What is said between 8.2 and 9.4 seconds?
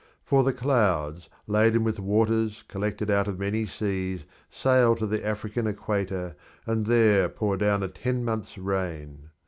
months' rain.